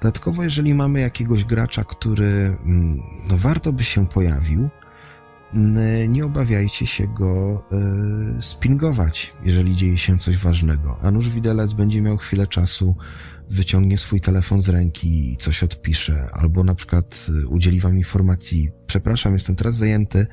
[0.00, 2.98] Dodatkowo, jeżeli mamy jakiegoś gracza, który mm,
[3.30, 4.68] no, warto by się pojawił,
[6.08, 7.62] nie obawiajcie się go
[8.38, 10.98] y, spingować, jeżeli dzieje się coś ważnego.
[11.02, 12.96] A nuż widelec będzie miał chwilę czasu,
[13.50, 18.70] wyciągnie swój telefon z ręki i coś odpisze, albo na przykład y, udzieli wam informacji,
[18.86, 20.26] przepraszam, jestem teraz zajęty,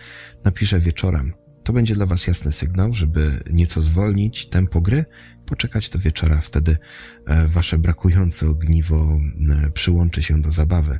[0.43, 1.34] napiszę wieczorem.
[1.63, 5.06] To będzie dla was jasny sygnał, żeby nieco zwolnić tempo gry,
[5.45, 6.77] poczekać do wieczora, wtedy
[7.25, 9.19] e, wasze brakujące ogniwo
[9.65, 10.99] e, przyłączy się do zabawy.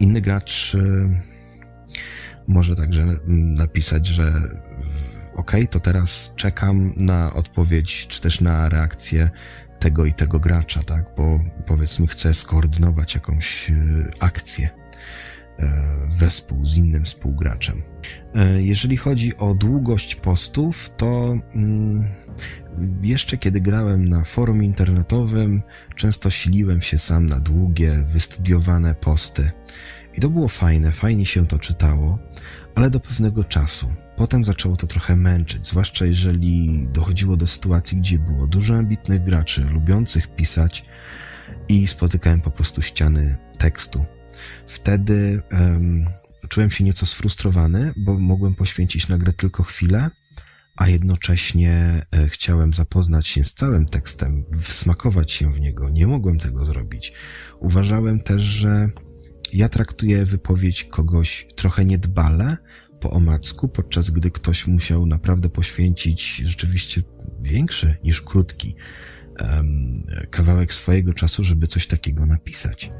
[0.00, 0.76] Inny gracz
[2.48, 4.32] może także napisać, że
[5.36, 9.30] ok, to teraz czekam na odpowiedź, czy też na reakcję
[9.78, 11.04] tego i tego gracza, tak?
[11.16, 13.74] Bo powiedzmy chcę skoordynować jakąś e,
[14.20, 14.68] akcję
[15.58, 17.82] e, wespół z innym współgraczem.
[18.34, 22.08] E, jeżeli chodzi o długość postów, to mm,
[23.02, 25.62] jeszcze kiedy grałem na forum internetowym,
[25.96, 29.50] często siliłem się sam na długie, wystudiowane posty.
[30.16, 32.18] I to było fajne, fajnie się to czytało,
[32.74, 33.94] ale do pewnego czasu.
[34.16, 39.64] Potem zaczęło to trochę męczyć, zwłaszcza jeżeli dochodziło do sytuacji, gdzie było dużo ambitnych graczy,
[39.64, 40.84] lubiących pisać
[41.68, 44.04] i spotykałem po prostu ściany tekstu.
[44.66, 46.06] Wtedy um,
[46.48, 50.10] czułem się nieco sfrustrowany, bo mogłem poświęcić na grę tylko chwilę,
[50.76, 55.88] a jednocześnie e, chciałem zapoznać się z całym tekstem, wsmakować się w niego.
[55.88, 57.12] Nie mogłem tego zrobić.
[57.60, 58.88] Uważałem też, że
[59.54, 62.56] ja traktuję wypowiedź kogoś trochę niedbale,
[63.00, 67.02] po omacku, podczas gdy ktoś musiał naprawdę poświęcić rzeczywiście
[67.42, 68.76] większy niż krótki
[69.40, 72.92] um, kawałek swojego czasu, żeby coś takiego napisać.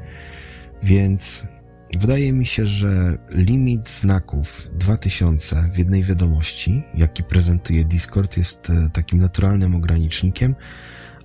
[0.83, 1.47] Więc
[1.97, 8.89] wydaje mi się, że limit znaków 2000 w jednej wiadomości, jaki prezentuje Discord, jest e,
[8.93, 10.55] takim naturalnym ogranicznikiem,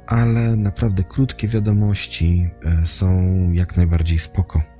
[0.07, 4.80] ale naprawdę krótkie wiadomości e, są jak najbardziej spoko.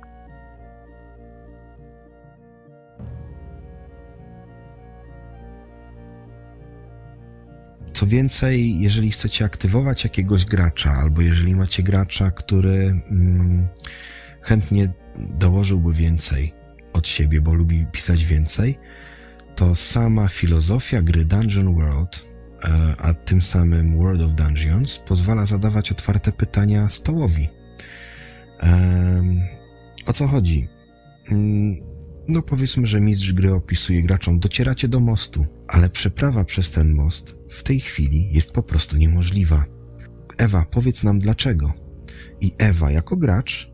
[8.01, 13.67] Co więcej, jeżeli chcecie aktywować jakiegoś gracza, albo jeżeli macie gracza, który mm,
[14.41, 14.93] chętnie
[15.39, 16.53] dołożyłby więcej
[16.93, 18.79] od siebie, bo lubi pisać więcej,
[19.55, 22.27] to sama filozofia gry Dungeon World,
[22.63, 27.49] e, a tym samym World of Dungeons, pozwala zadawać otwarte pytania stołowi.
[30.05, 30.67] O co chodzi?
[32.33, 37.37] No powiedzmy, że mistrz gry opisuje graczom, docieracie do mostu, ale przeprawa przez ten most
[37.49, 39.65] w tej chwili jest po prostu niemożliwa.
[40.37, 41.73] Ewa, powiedz nam dlaczego.
[42.41, 43.71] I Ewa, jako gracz,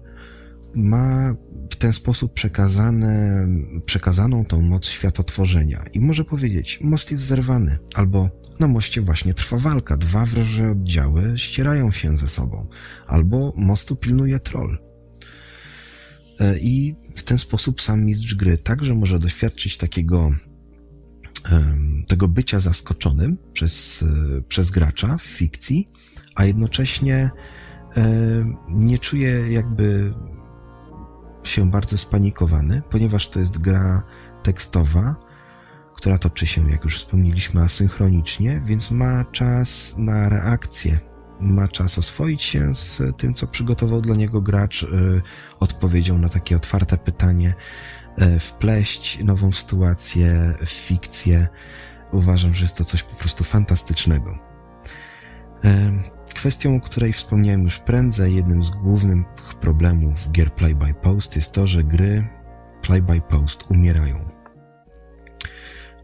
[0.75, 1.35] ma
[1.71, 3.47] w ten sposób przekazane,
[3.85, 9.57] przekazaną tą moc światotworzenia i może powiedzieć, most jest zerwany, albo na moście właśnie trwa
[9.57, 12.67] walka, dwa wroże oddziały ścierają się ze sobą,
[13.07, 14.77] albo mostu pilnuje troll.
[16.39, 20.29] E, I w ten sposób sam mistrz gry także może doświadczyć takiego
[22.07, 25.85] tego bycia zaskoczonym przez, e, przez gracza w fikcji,
[26.35, 27.29] a jednocześnie
[28.69, 30.13] nie czuje jakby
[31.43, 34.03] się bardzo spanikowany, ponieważ to jest gra
[34.43, 35.15] tekstowa,
[35.95, 40.99] która toczy się, jak już wspomnieliśmy, asynchronicznie, więc ma czas na reakcję.
[41.39, 45.21] Ma czas oswoić się z tym, co przygotował dla niego gracz, y,
[45.59, 47.53] odpowiedzią na takie otwarte pytanie,
[48.21, 51.47] y, wpleść nową sytuację w fikcję.
[52.11, 54.39] Uważam, że jest to coś po prostu fantastycznego.
[56.35, 59.25] Kwestią, o której wspomniałem już prędzej, jednym z głównych
[59.61, 62.27] problemów gier Play by Post jest to, że gry
[62.81, 64.17] Play by Post umierają.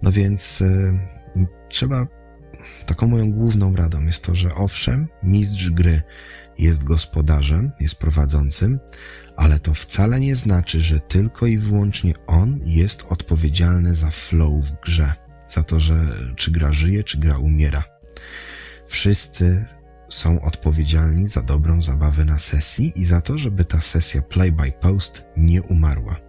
[0.02, 0.64] No więc
[1.70, 2.08] trzeba,
[2.86, 6.02] taką moją główną radą jest to, że owszem, mistrz gry
[6.58, 8.80] jest gospodarzem, jest prowadzącym,
[9.38, 14.82] ale to wcale nie znaczy, że tylko i wyłącznie on jest odpowiedzialny za flow w
[14.82, 15.14] grze,
[15.48, 17.84] za to, że czy gra żyje, czy gra umiera.
[18.88, 19.66] Wszyscy
[20.10, 24.72] są odpowiedzialni za dobrą zabawę na sesji i za to, żeby ta sesja play by
[24.82, 26.20] post nie umarła.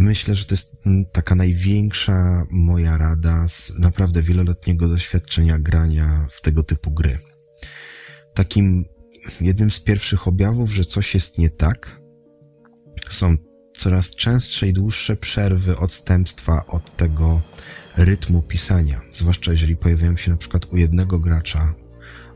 [0.00, 0.76] Myślę, że to jest
[1.12, 7.18] taka największa moja rada z naprawdę wieloletniego doświadczenia grania w tego typu gry.
[8.34, 8.84] Takim
[9.40, 12.00] jednym z pierwszych objawów, że coś jest nie tak,
[13.10, 13.36] są
[13.76, 17.40] coraz częstsze i dłuższe przerwy, odstępstwa od tego
[17.96, 21.74] rytmu pisania, zwłaszcza jeżeli pojawiają się na przykład u jednego gracza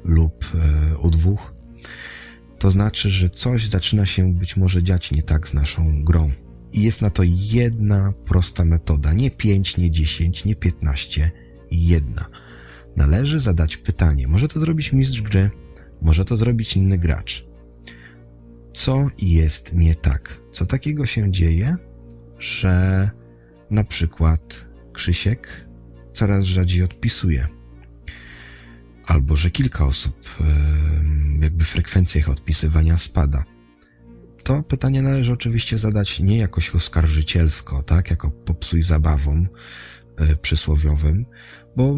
[0.04, 1.52] lub e, u dwóch,
[2.58, 6.30] to znaczy, że coś zaczyna się być może dziać nie tak z naszą grą.
[6.74, 9.12] I jest na to jedna prosta metoda.
[9.12, 11.30] Nie pięć, nie dziesięć, nie piętnaście,
[11.70, 12.26] jedna.
[12.96, 14.28] Należy zadać pytanie.
[14.28, 15.50] Może to zrobić mistrz gry,
[16.02, 17.44] może to zrobić inny gracz.
[18.72, 20.40] Co jest nie tak?
[20.52, 21.76] Co takiego się dzieje,
[22.38, 23.10] że
[23.70, 25.68] na przykład Krzysiek
[26.12, 27.48] coraz rzadziej odpisuje.
[29.06, 30.16] Albo że kilka osób,
[31.40, 33.44] jakby frekwencja ich odpisywania spada.
[34.44, 39.46] To pytanie należy oczywiście zadać nie jakoś oskarżycielsko, tak, jako popsuj zabawą
[40.16, 41.26] e, przysłowiowym,
[41.76, 41.94] bo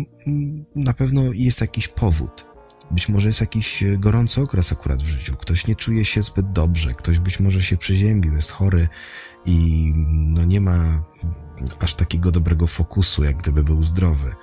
[0.75, 2.49] na pewno jest jakiś powód.
[2.91, 5.37] Być może jest jakiś gorący okres akurat w życiu.
[5.37, 8.89] Ktoś nie czuje się zbyt dobrze, ktoś być może się przeziębił, jest chory
[9.45, 11.03] i no nie ma
[11.81, 14.35] aż takiego dobrego fokusu, jak gdyby był zdrowy.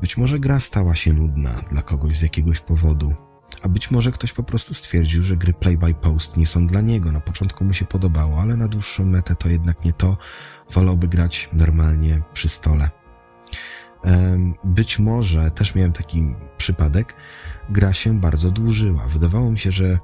[0.00, 3.14] Być może gra stała się nudna dla kogoś z jakiegoś powodu,
[3.62, 6.80] a być może ktoś po prostu stwierdził, że gry play by post nie są dla
[6.80, 7.12] niego.
[7.12, 10.16] Na początku mu się podobało, ale na dłuższą metę to jednak nie to.
[10.72, 12.90] Wolałby grać normalnie przy stole.
[14.64, 17.14] Być może, też miałem taki przypadek,
[17.70, 19.06] gra się bardzo dłużyła.
[19.06, 19.98] Wydawało mi się, że y,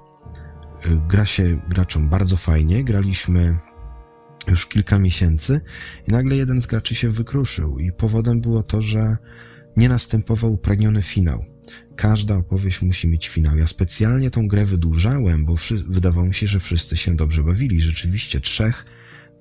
[1.09, 2.85] gra się graczom bardzo fajnie.
[2.85, 3.59] Graliśmy
[4.49, 5.61] już kilka miesięcy
[6.09, 9.17] i nagle jeden z graczy się wykruszył i powodem było to, że
[9.77, 11.56] nie następował upragniony finał.
[11.97, 13.57] Każda opowieść musi mieć finał.
[13.57, 15.55] Ja specjalnie tą grę wydłużałem, bo
[15.87, 17.81] wydawało mi się, że wszyscy się dobrze bawili.
[17.81, 18.87] Rzeczywiście trzech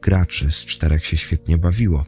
[0.01, 2.05] graczy z czterech się świetnie bawiło.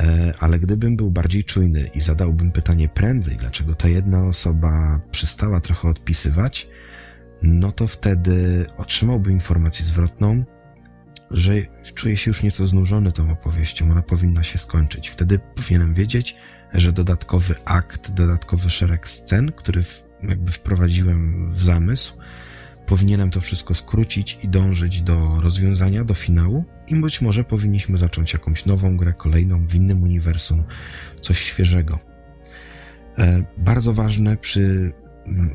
[0.00, 5.60] E, ale gdybym był bardziej czujny i zadałbym pytanie prędzej, dlaczego ta jedna osoba przestała
[5.60, 6.68] trochę odpisywać,
[7.42, 10.44] no to wtedy otrzymałbym informację zwrotną,
[11.30, 11.52] że
[11.94, 15.08] czuję się już nieco znużony tą opowieścią, ona powinna się skończyć.
[15.08, 16.36] Wtedy powinienem wiedzieć,
[16.74, 22.18] że dodatkowy akt, dodatkowy szereg scen, który w, jakby wprowadziłem w zamysł,
[22.86, 28.32] powinienem to wszystko skrócić i dążyć do rozwiązania, do finału i być może powinniśmy zacząć
[28.32, 30.64] jakąś nową grę, kolejną w innym uniwersum,
[31.20, 31.98] coś świeżego.
[33.18, 34.92] E, bardzo ważne przy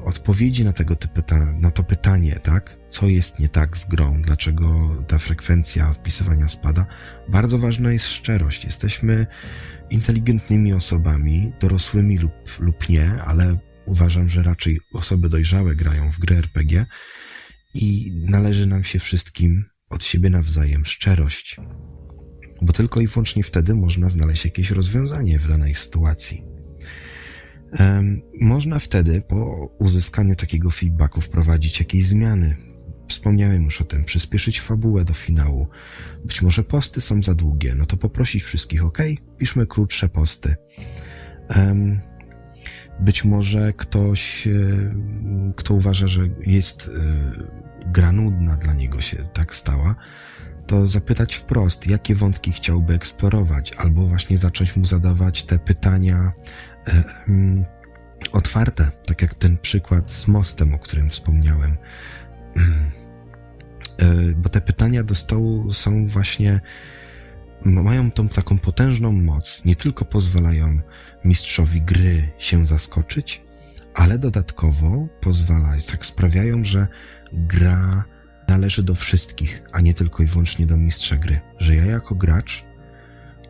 [0.05, 1.21] odpowiedzi na tego typu
[1.59, 2.77] na to pytanie, tak?
[2.89, 4.21] Co jest nie tak z grą?
[4.21, 6.85] Dlaczego ta frekwencja wpisywania spada?
[7.29, 8.65] Bardzo ważna jest szczerość.
[8.65, 9.27] Jesteśmy
[9.89, 16.37] inteligentnymi osobami, dorosłymi lub, lub nie, ale uważam, że raczej osoby dojrzałe grają w gry
[16.37, 16.85] RPG
[17.73, 21.57] i należy nam się wszystkim od siebie nawzajem szczerość,
[22.61, 26.43] bo tylko i wyłącznie wtedy można znaleźć jakieś rozwiązanie w danej sytuacji.
[28.41, 32.55] Można wtedy po uzyskaniu takiego feedbacku wprowadzić jakieś zmiany.
[33.07, 35.67] Wspomniałem już o tym, przyspieszyć fabułę do finału.
[36.25, 38.97] Być może posty są za długie, no to poprosić wszystkich, ok,
[39.37, 40.55] piszmy krótsze posty.
[42.99, 44.47] Być może ktoś,
[45.55, 46.91] kto uważa, że jest
[47.85, 49.95] gra nudna dla niego się tak stała,
[50.67, 56.31] to zapytać wprost, jakie wątki chciałby eksplorować, albo właśnie zacząć mu zadawać te pytania
[56.87, 57.65] e, mm,
[58.31, 61.77] otwarte, tak jak ten przykład z mostem, o którym wspomniałem.
[63.97, 66.61] E, bo te pytania do stołu są właśnie,
[67.65, 70.79] mają tą taką potężną moc, nie tylko pozwalają
[71.25, 73.43] mistrzowi gry się zaskoczyć,
[73.93, 76.87] ale dodatkowo pozwalają, tak sprawiają, że
[77.33, 78.03] gra
[78.47, 81.41] należy do wszystkich, a nie tylko i wyłącznie do mistrza gry.
[81.59, 82.65] Że ja jako gracz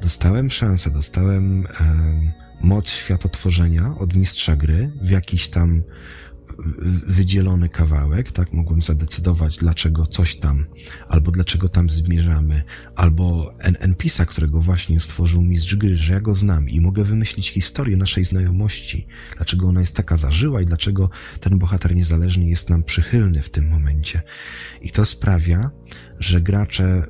[0.02, 1.68] dostałem szansę, dostałem
[2.62, 5.84] moc światotworzenia od mistrza gry w jakiś tam
[7.08, 8.54] wydzielony kawałek, tak?
[8.54, 10.66] Mogłem zadecydować, dlaczego coś tam,
[11.08, 12.64] albo dlaczego tam zmierzamy,
[12.96, 17.98] albo NPC-a, którego właśnie stworzył mistrz gry, że ja go znam i mogę wymyślić historię
[17.98, 23.42] naszej znajomości, dlaczego ona jest taka zażyła i dlaczego ten bohater niezależny jest nam przychylny
[23.42, 24.22] w tym momencie.
[24.82, 25.72] I to sprawia,
[26.20, 27.08] że gracze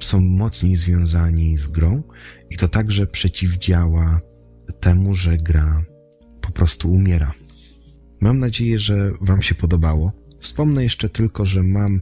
[0.00, 2.02] są mocniej związani z grą
[2.50, 4.20] i to także przeciwdziała
[4.80, 5.84] temu, że gra
[6.40, 7.32] po prostu umiera.
[8.20, 10.10] Mam nadzieję, że Wam się podobało.
[10.40, 12.00] Wspomnę jeszcze tylko, że mam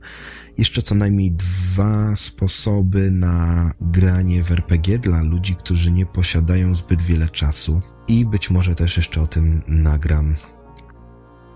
[0.59, 7.03] jeszcze co najmniej dwa sposoby na granie w RPG dla ludzi, którzy nie posiadają zbyt
[7.03, 10.35] wiele czasu i być może też jeszcze o tym nagram.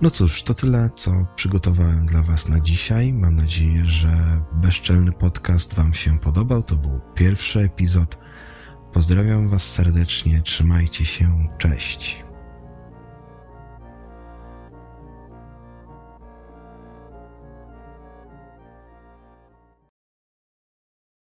[0.02, 3.12] No cóż, to tyle, co przygotowałem dla Was na dzisiaj.
[3.12, 6.62] Mam nadzieję, że bezczelny podcast Wam się podobał.
[6.62, 8.18] To był pierwszy epizod.
[8.92, 12.29] Pozdrawiam Was serdecznie, trzymajcie się, cześć.